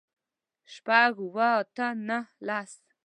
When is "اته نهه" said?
1.61-2.21